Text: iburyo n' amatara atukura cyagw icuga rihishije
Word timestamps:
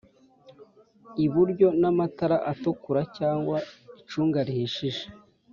iburyo 1.25 1.67
n' 1.81 1.87
amatara 1.91 2.37
atukura 2.51 3.01
cyagw 3.15 3.47
icuga 3.99 4.39
rihishije 4.47 5.03